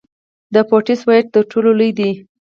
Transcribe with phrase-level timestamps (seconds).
[0.53, 2.11] د بوټس وایډ تر ټولو لوی دی.